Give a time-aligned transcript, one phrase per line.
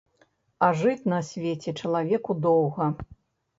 [0.67, 2.91] А жыць на свеце чалавеку доўга.